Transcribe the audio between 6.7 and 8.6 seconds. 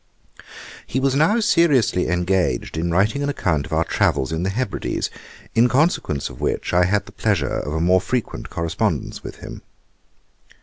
I had the pleasure of a more frequent